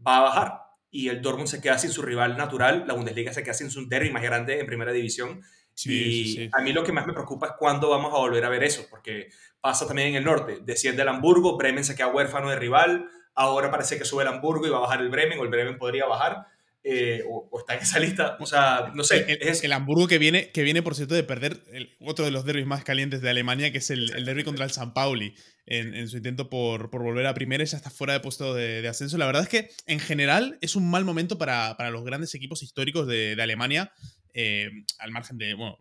[0.07, 3.43] va a bajar y el Dortmund se queda sin su rival natural, la Bundesliga se
[3.43, 5.43] queda sin su derby más grande en primera división
[5.75, 6.51] Sí, y sí, sí.
[6.53, 8.87] a mí lo que más me preocupa es cuándo vamos a volver a ver eso,
[8.89, 9.29] porque
[9.61, 10.59] pasa también en el norte.
[10.63, 14.67] Desciende el Hamburgo, Bremen se queda huérfano de rival, ahora parece que sube el Hamburgo
[14.67, 16.47] y va a bajar el Bremen, o el Bremen podría bajar.
[16.87, 18.37] eh, o, está en esa lista.
[18.41, 19.25] O sea, no sé.
[19.27, 19.65] El, es...
[19.65, 21.63] el Hamburgo que viene, que viene, por cierto, de perder
[22.01, 24.71] otro de los derbis más calientes de Alemania, que es el, el derby contra el
[24.71, 25.35] San Pauli,
[25.65, 28.87] en, su intento por, por, volver a primera y ya está fuera de puesto de,
[28.87, 29.17] ascenso.
[29.17, 32.63] La verdad es que, en general, es un mal momento para, para los grandes equipos
[32.63, 33.91] históricos de, de Alemania,
[34.35, 35.79] eh, al margen de, bueno,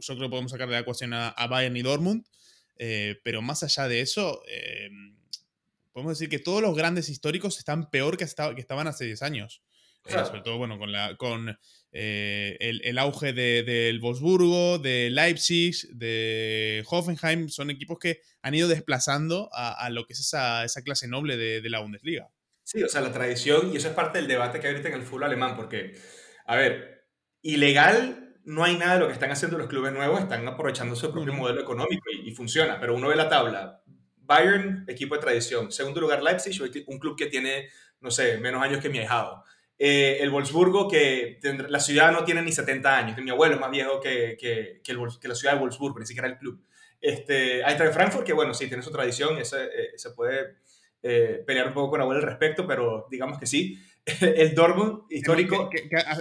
[0.00, 2.26] yo creo que podemos sacar de la ecuación a, Bayern y Dortmund,
[2.76, 4.42] eh, pero más allá de eso
[5.92, 9.62] podemos decir que todos los grandes históricos están peor que, que estaban hace 10 años.
[10.06, 11.58] Eh, sobre todo, bueno, con, la, con
[11.92, 18.68] eh, el, auge del de, Wolfsburgo, de Leipzig, de Hoffenheim, son equipos que han ido
[18.68, 22.28] desplazando a, lo que es esa, clase noble de, la Bundesliga.
[22.62, 24.96] Sí, o sea, la tradición, y eso es parte del debate que hay ahorita en
[24.96, 25.94] el fútbol alemán, porque,
[26.46, 26.93] a ver,
[27.44, 31.12] ilegal no hay nada de lo que están haciendo los clubes nuevos, están aprovechando su
[31.12, 33.82] propio modelo económico y, y, funciona, pero uno ve la tabla,
[34.16, 37.68] Bayern, equipo de tradición, segundo lugar Leipzig, un club que tiene,
[38.00, 39.44] no sé, menos años que mi ahijado.
[39.78, 43.70] Eh, el Wolfsburgo, que la ciudad no tiene ni 70 años, mi abuelo es más
[43.70, 46.64] viejo que, que, que, la ciudad de Wolfsburgo, ni siquiera el club.
[47.00, 50.56] Este, de Frankfurt, que bueno, sí, tiene su tradición, ese, eh, se puede
[51.02, 53.78] eh, pelear un poco con abuelo al respecto, pero digamos que sí.
[54.20, 55.70] el Dortmund histórico.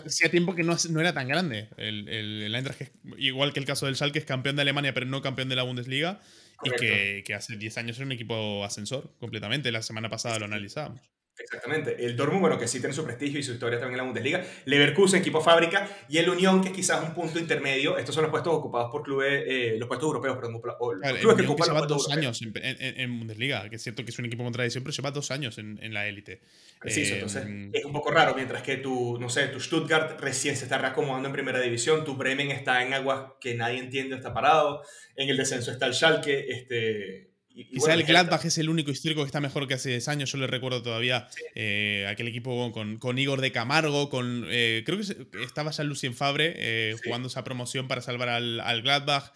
[0.05, 1.69] hacía tiempo que no, no, era tan grande.
[1.77, 5.21] El, el, Eintracht, igual que el caso del Schalke, es campeón de Alemania, pero no
[5.21, 6.21] campeón de la Bundesliga.
[6.63, 9.71] Y que, que, hace 10 años era un equipo ascensor completamente.
[9.71, 11.12] La semana pasada lo analizábamos.
[11.37, 12.05] Exactamente.
[12.05, 14.45] El Dortmund, bueno, que sí tiene su prestigio y su historia también en la Bundesliga.
[14.65, 15.87] Leverkusen, equipo fábrica.
[16.07, 17.97] Y el Unión, que es quizás un punto intermedio.
[17.97, 20.53] Estos son los puestos ocupados por clubes, eh, los puestos europeos, perdón.
[20.53, 24.25] los clubes que ocupan dos años en, en, Bundesliga, que es cierto que es un
[24.25, 26.41] equipo con tradición, pero lleva dos años en, la élite.
[26.79, 30.55] Preciso, entonces em, es un poco raro, mientras que tu, no sé, tu Stuttgart recién
[30.55, 34.33] se está reacomodando en primera división, tu Bremen está en aguas que nadie entiende, está
[34.33, 34.83] parado,
[35.15, 39.27] en el descenso está el Schalke, este Quizá el Gladbach es el único histórico que
[39.27, 40.31] está mejor que hace 10 años.
[40.31, 44.97] Yo le recuerdo todavía eh, aquel equipo con, con, Igor de Camargo, con eh, creo
[44.97, 49.33] que estaba ya Lucien Fabre eh, jugando esa promoción para salvar al, al Gladbach.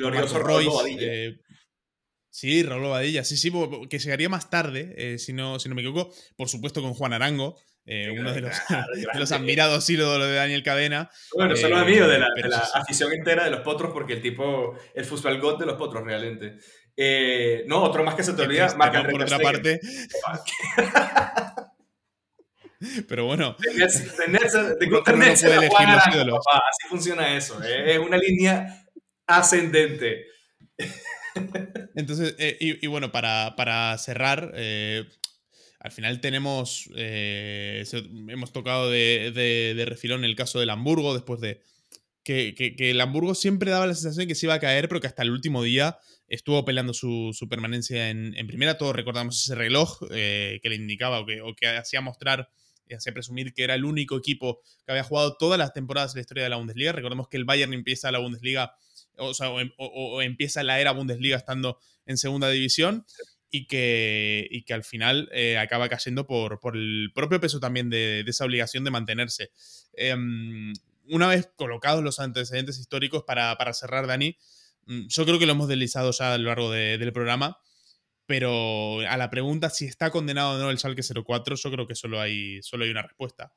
[0.00, 1.38] con Marco Royce.
[2.28, 3.50] sí, Raúl Badilla, sí, sí,
[3.88, 6.12] que llegaría más tarde, si, no, si no me equivoco.
[6.36, 8.52] Por supuesto con Juan Arango, uno de los,
[9.14, 11.10] de los admirados ídolos de Daniel Cadena.
[11.34, 14.20] Bueno, son los amigos de la, de la afición entera de los potros, porque el
[14.20, 16.58] tipo, el fútbol god de los potros realmente.
[16.96, 19.80] Eh, no, otro más que se te olvida, Marc Por otra parte.
[23.08, 23.56] Pero bueno.
[23.58, 24.04] De, de, Así
[26.88, 27.62] funciona eso.
[27.62, 28.86] Eh, es una línea
[29.26, 30.26] ascendente.
[31.96, 36.90] Entonces, eh, y, bueno, para, para cerrar, al final tenemos.
[36.94, 41.62] hemos tocado de, de, refilón el caso del Hamburgo, después de.
[42.22, 44.88] Que, que, que el Hamburgo siempre daba la sensación de que se iba a caer,
[44.88, 48.78] pero que hasta el último día estuvo peleando su, permanencia en, primera.
[48.78, 52.48] Todos recordamos ese reloj eh, que le indicaba o que, hacía mostrar
[52.86, 56.18] y hacía presumir que era el único equipo que había jugado todas las temporadas de
[56.18, 56.92] la historia de la Bundesliga.
[56.92, 58.74] Recordemos que el Bayern empieza la Bundesliga,
[59.16, 59.70] o, sea, em,
[60.22, 63.06] empieza la era Bundesliga estando en segunda división
[63.50, 68.24] y que, que al final eh, acaba cayendo por, por, el propio peso también de,
[68.26, 69.50] esa obligación de mantenerse.
[69.92, 70.72] Em,
[71.06, 74.36] una vez colocados los antecedentes históricos para, para cerrar, Dani,
[74.86, 77.58] yo creo que lo hemos deslizado ya a lo largo del programa,
[78.26, 81.94] pero a la pregunta si está condenado o no el Schalke 04, yo creo que
[81.94, 83.52] solo hay, solo hay una respuesta.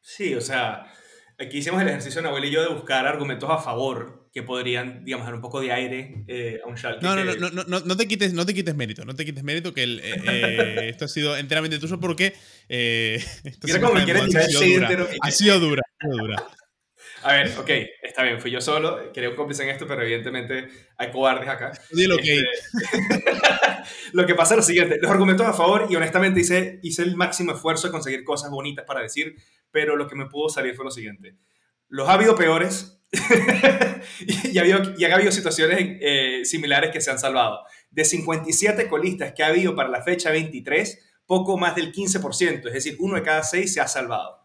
[0.00, 0.92] Sí, o sea,
[1.38, 5.26] aquí hicimos el ejercicio, Nahuel y yo, de buscar argumentos a favor que podrían, digamos,
[5.26, 7.02] dar un poco de aire eh, a un Schalke.
[7.02, 9.42] No, no, no, no, no, no, te quites, no te quites mérito, no te quites
[9.42, 12.34] mérito, que el, eh, eh, esto ha sido enteramente tuyo porque...
[12.68, 15.08] Mira cómo me quieres tirar ha sido dura.
[15.22, 16.46] Ha sido dura, ha sido dura.
[17.22, 17.70] A ver, ok,
[18.02, 21.72] está bien, fui yo solo, quería un cómplice en esto, pero evidentemente hay cobardes acá.
[21.90, 22.38] Dilo que...
[22.38, 23.24] Este,
[24.12, 27.16] lo que pasa es lo siguiente, los argumentos a favor, y honestamente hice, hice el
[27.16, 29.34] máximo esfuerzo de conseguir cosas bonitas para decir,
[29.70, 31.36] pero lo que me pudo salir fue lo siguiente.
[31.88, 33.00] Los ha habido peores
[34.52, 37.64] y, ha habido, y ha habido situaciones eh, similares que se han salvado.
[37.90, 42.72] De 57 colistas que ha habido para la fecha 23, poco más del 15%, es
[42.72, 44.40] decir, uno de cada seis se ha salvado.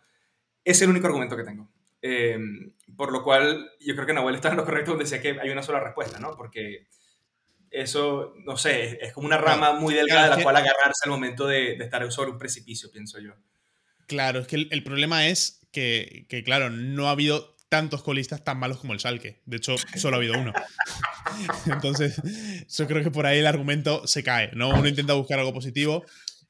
[0.63, 1.69] Es el único argumento que tengo.
[2.05, 5.39] Em, por lo cual, yo creo que Nahuel está en lo correcto donde decía que
[5.39, 6.35] hay una sola respuesta, ¿no?
[6.35, 6.87] Porque
[7.71, 11.47] eso, no sé, es como una rama muy delgada de la cual agarrarse al momento
[11.47, 13.31] de, estar sobre un precipicio, pienso yo.
[14.05, 18.59] Claro, es que el, problema es que, que, claro, no ha habido tantos colistas tan
[18.59, 19.41] malos como el Salque.
[19.45, 20.51] De hecho, solo ha habido uno.
[21.65, 22.21] Entonces,
[22.67, 24.71] yo creo que por ahí el argumento se cae, ¿no?
[24.71, 26.05] Uno intenta buscar algo positivo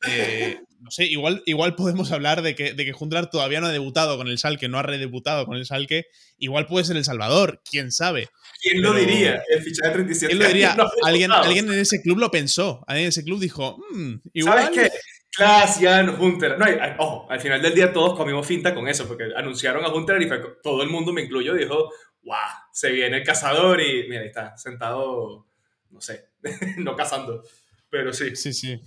[0.10, 2.94] eh, no sé, igual, igual podemos hablar de que, de que
[3.32, 6.08] todavía no ha debutado con el Salque, no ha redebutado con el Salque.
[6.38, 8.28] Igual puede ser El Salvador, quién sabe.
[8.62, 9.42] ¿Quién lo diría?
[9.50, 10.76] El fichaje de 37 ¿Quién lo diría?
[11.04, 12.84] alguien, alguien en ese club lo pensó.
[12.86, 14.64] Alguien en ese club dijo, mm, igual.
[14.64, 14.98] ¿Sabes qué?
[15.32, 16.60] Clasian, Hunter.
[16.60, 16.66] No,
[17.00, 20.30] ojo, al final del día todos comimos finta con eso, porque anunciaron a Hunter y
[20.62, 21.90] todo el mundo, me incluyo, dijo,
[22.24, 22.36] wow,
[22.74, 25.48] se viene el cazador y mira, ahí está, sentado,
[25.90, 26.30] no sé,
[26.78, 27.42] no cazando,
[27.90, 28.36] pero sí.
[28.36, 28.80] Sí, sí.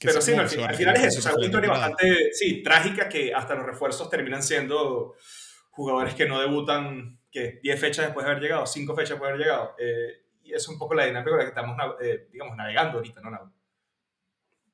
[0.00, 3.54] Pero sí, al, final, es eso, o sea, una historia bastante, sí, trágica que hasta
[3.54, 5.14] los refuerzos terminan siendo
[5.70, 9.34] jugadores que no debutan, que 10 fechas después de haber llegado, 5 fechas después de
[9.34, 9.74] haber llegado.
[9.78, 13.20] Eh, y es un poco la dinámica con la que estamos, eh, digamos, navegando ahorita,
[13.20, 13.52] ¿no?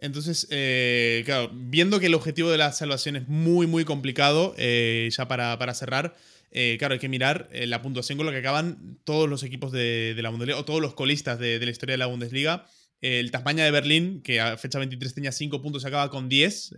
[0.03, 5.09] Entonces, eh, claro, viendo que el objetivo de la salvación es muy, muy complicado, eh,
[5.13, 6.17] ya para, para cerrar,
[6.51, 10.17] eh, claro, hay que mirar la puntuación con la que acaban todos los equipos de,
[10.19, 12.67] la Bundesliga, o todos los colistas de, la historia de la Bundesliga.
[13.03, 16.75] El Tasmania de Berlín, que a fecha 23 tenía 5 puntos, acaba con 10.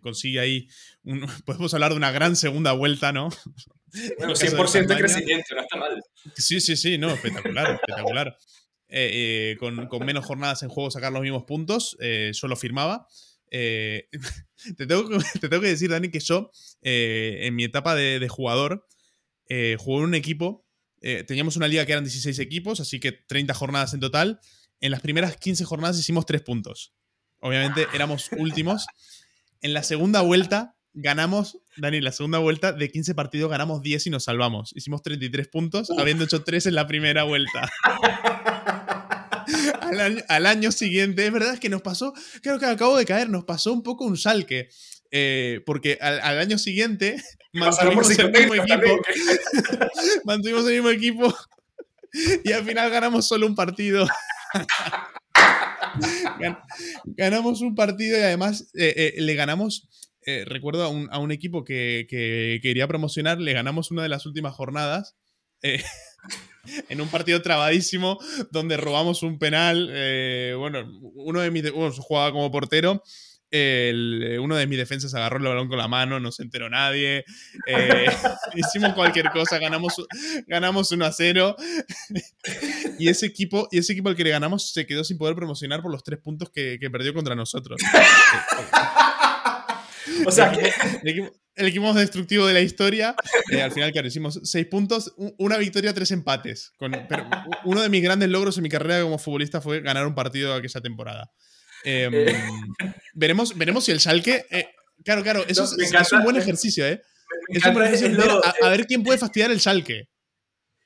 [0.00, 0.68] consigue ahí.
[1.44, 3.28] podemos hablar de una gran segunda vuelta, ¿no?
[4.18, 6.02] Bueno, 100% de, crecimiento, no está mal.
[6.34, 8.36] Sí, sí, sí, no, espectacular, espectacular.
[8.92, 13.06] Eh, eh, con, menos jornadas en juego sacar los mismos puntos, eh, yo lo firmaba.
[13.50, 14.06] te,
[14.76, 16.50] tengo, te, tengo, que decir, Dani, que yo,
[16.82, 18.86] en mi etapa de, jugador,
[19.78, 20.66] jugué en un equipo,
[21.00, 24.40] teníamos una liga que eran 16 equipos, así que 30 jornadas en total.
[24.80, 26.92] En las primeras 15 jornadas hicimos 3 puntos.
[27.40, 28.86] Obviamente éramos últimos.
[29.60, 34.10] En la segunda vuelta ganamos, Dani, la segunda vuelta de 15 partidos ganamos 10 y
[34.10, 34.72] nos salvamos.
[34.74, 37.70] Hicimos 33 puntos, habiendo hecho 3 en la primera vuelta.
[40.28, 41.26] al, año, siguiente.
[41.26, 42.12] Es verdad que nos pasó,
[42.42, 44.68] creo que acabo de caer, nos pasó un poco un salque.
[45.12, 47.20] Eh, porque al, año siguiente
[47.52, 49.00] mantuvimos el mismo equipo.
[50.24, 51.34] mantuvimos el mismo equipo.
[52.44, 54.06] Y al final ganamos solo un partido.
[57.04, 59.88] ganamos un partido y además eh, eh, le ganamos.
[60.46, 65.16] recuerdo a un, equipo que, que, quería promocionar, le ganamos una de las últimas jornadas
[66.88, 68.18] en un partido trabadísimo
[68.50, 69.88] donde robamos un penal.
[69.92, 70.84] Eh, bueno,
[71.14, 71.70] uno de mis.
[71.72, 73.02] Bueno, jugaba como portero.
[73.50, 77.24] Eh, uno de mis defensas agarró el balón con la mano, no se enteró nadie.
[77.66, 78.06] Eh,
[78.54, 79.94] hicimos cualquier cosa, ganamos,
[80.46, 81.56] ganamos 1 a 0.
[82.98, 85.82] y, ese equipo, y ese equipo al que le ganamos se quedó sin poder promocionar
[85.82, 87.80] por los tres puntos que, que perdió contra nosotros.
[90.26, 90.72] o sea, que
[91.60, 93.14] el equipo más destructivo de la historia.
[93.50, 96.74] Eh, al final, claro, hicimos seis puntos, una victoria, tres empates.
[96.78, 97.28] pero
[97.64, 100.80] uno de mis grandes logros en mi carrera como futbolista fue ganar un partido aquella
[100.80, 101.30] temporada.
[101.84, 102.36] Em, eh.
[103.14, 104.46] veremos, veremos si el Schalke.
[104.50, 104.68] Eh,
[105.04, 107.02] claro, claro, eso es, un buen ejercicio, ¿eh?
[107.48, 108.40] Es un buen ejercicio.
[108.62, 110.08] a, ver quién puede fastidiar el Schalke.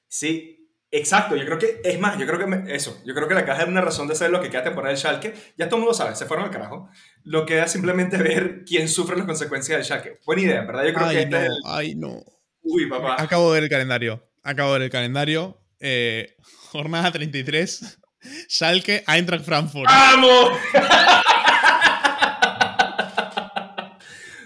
[0.09, 0.55] Sí,
[0.97, 3.63] Exacto, yo creo que, es más, yo creo que eso, yo creo que la caja
[3.63, 5.93] es una razón de ser lo que queda temporada del Schalke, ya todo el mundo
[5.93, 6.89] sabe, se fueron al carajo,
[7.25, 10.21] lo queda simplemente ver quién sufre las consecuencias del Schalke.
[10.25, 10.85] Buena idea, ¿verdad?
[10.85, 12.23] Yo creo ay, que no, Ay, no.
[12.63, 13.17] Uy, papá.
[13.21, 16.37] Acabo de ver el calendario, acabo de ver el calendario, eh,
[16.71, 17.99] jornada 33,
[18.49, 19.87] Schalke, Eintracht Frankfurt.
[19.87, 20.59] ¡Vamos!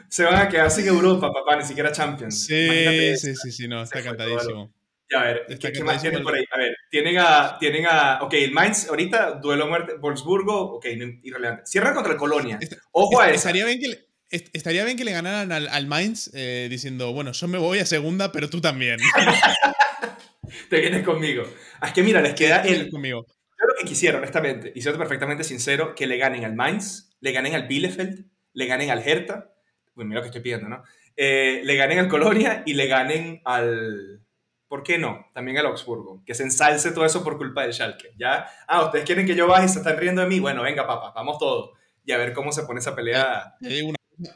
[0.08, 2.44] se van a quedar sin Europa, papá, ni siquiera Champions.
[2.46, 4.72] Sí, sí, sí, sí, no, está cantadísimo.
[5.10, 6.44] Ya, a ver, ¿qué, más tienen por ahí?
[6.50, 10.86] A ver, tienen a, tienen a, ok, el Mainz ahorita, duelo muerte, Wolfsburgo, ok,
[11.22, 11.62] irrelevante.
[11.64, 12.58] Cierra contra el Colonia.
[12.92, 13.36] Ojo a eso.
[13.36, 17.32] Estaría bien que le, estaría bien que le ganaran al, al Mainz eh, diciendo, bueno,
[17.32, 18.98] yo me voy a segunda, pero tú también.
[20.68, 21.44] Te vienes conmigo.
[21.80, 22.90] Ah, es que mira, les queda el...
[22.90, 23.24] Conmigo.
[23.60, 27.32] Yo lo que quisiera, honestamente, y siendo perfectamente sincero, que le ganen al Mainz, le
[27.32, 29.52] ganen al Bielefeld, le ganen al Hertha,
[29.94, 30.82] pues mira lo que estoy pidiendo, ¿no?
[31.16, 34.22] Eh, le ganen al Colonia y le ganen al
[34.68, 35.30] ¿Por qué no?
[35.32, 36.22] También el Augsburgo.
[36.26, 38.14] Que se ensalce todo eso por culpa del Schalke.
[38.18, 38.46] ¿Ya?
[38.66, 40.40] Ah, ustedes quieren que yo baje y se están riendo de mí.
[40.40, 41.70] Bueno, venga, papá, vamos todos.
[42.04, 43.54] Y a ver cómo se pone esa pelea.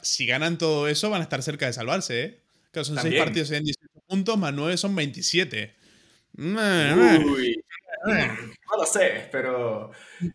[0.01, 2.43] si ganan todo eso, van a estar cerca de salvarse, ¿eh?
[2.71, 5.75] Claro, son 6 partidos en 18 puntos, más 9 son 27.
[6.35, 7.62] Uy,
[8.71, 9.91] no lo sé, pero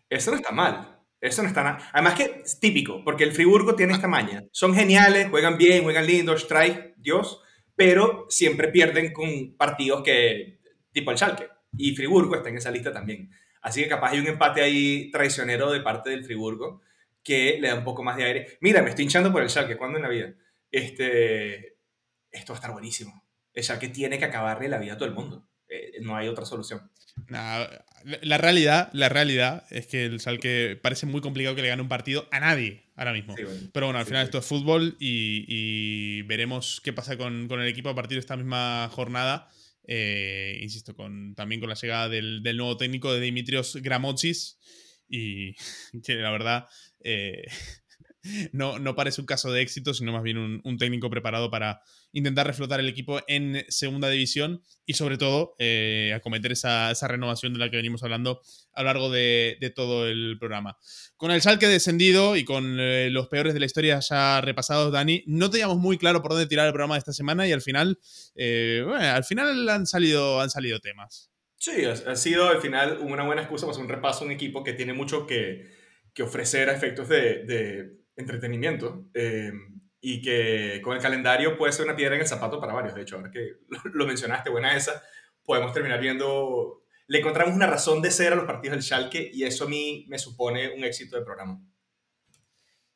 [0.09, 0.95] eso no está mal.
[1.21, 1.89] Eso no está nada.
[1.91, 4.43] Además que es típico, porque el Friburgo tiene esta maña.
[4.51, 7.43] Son geniales, juegan bien, juegan lindo, strike, Dios
[7.79, 10.59] pero siempre pierden con partidos que,
[10.91, 11.47] tipo el Schalke,
[11.77, 13.31] y Friburgo está en esa lista también.
[13.61, 16.81] Así que capaz hay un empate ahí traicionero de parte del Friburgo
[17.23, 18.57] que le da un poco más de aire.
[18.59, 20.33] Mira, me estoy hinchando por el Schalke, ¿cuándo en la vida?
[20.69, 21.77] Este,
[22.29, 23.23] esto va a estar buenísimo.
[23.53, 25.47] El Schalke tiene que acabarle la vida a todo el mundo.
[25.69, 26.91] Eh, no hay otra solución.
[27.27, 31.89] La realidad, la realidad es que el Schalke parece muy complicado que le gane un
[31.89, 33.35] partido a nadie ahora mismo.
[33.73, 37.95] Pero bueno, al final esto es fútbol y, veremos qué pasa con, el equipo a
[37.95, 39.49] partir de esta misma jornada.
[39.91, 44.59] Eh, insisto, con, también con la llegada del, nuevo técnico de Dimitrios Gramotzis
[45.07, 45.55] y
[46.03, 46.67] que la verdad...
[47.01, 47.45] Eh,
[48.51, 52.47] no, no parece un caso de éxito, sino más bien un, técnico preparado para intentar
[52.47, 57.59] reflotar el equipo en segunda división y sobre todo eh, acometer esa, esa, renovación de
[57.59, 58.41] la que venimos hablando
[58.73, 60.77] a lo largo de, todo el programa.
[61.17, 65.23] Con el Salque descendido y con eh, los peores de la historia ya repasados, Dani,
[65.27, 67.99] no teníamos muy claro por dónde tirar el programa de esta semana y al final,
[68.35, 71.29] eh, al final han salido, han salido temas.
[71.57, 74.63] Sí, ha, sido al final una buena excusa para hacer un repaso a un equipo
[74.63, 75.69] que tiene mucho que,
[76.13, 79.51] que ofrecer a efectos de entretenimiento eh,
[80.01, 82.95] y que con el calendario puede ser una piedra en el zapato para varios.
[82.95, 83.57] De hecho, ahora que
[83.93, 85.01] lo, mencionaste, buena esa,
[85.43, 89.43] podemos terminar viendo, le encontramos una razón de ser a los partidos del Schalke y
[89.43, 91.59] eso a mí me supone un éxito del programa.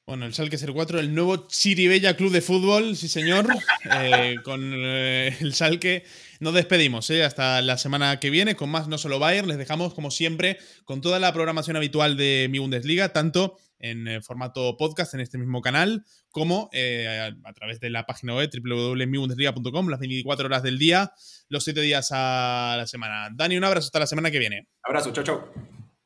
[0.05, 3.47] Bueno, el Schalke 04, el nuevo Chiribella Club de Fútbol, sí señor.
[3.95, 6.05] Eh, con eh, el Schalke
[6.39, 7.26] nos despedimos ¿eh?
[7.26, 9.47] hasta la semana que viene con más No Solo Bayern.
[9.47, 14.75] Les dejamos, como siempre, con toda la programación habitual de mi Bundesliga, tanto en formato
[14.77, 20.45] podcast en este mismo canal, como a, través de la página web www.mibundesliga.com, las 24
[20.45, 21.11] horas del día,
[21.49, 23.29] los 7 días a la semana.
[23.34, 24.67] Dani, un abrazo hasta la semana que viene.
[24.84, 25.82] Abrazo, chao, chao.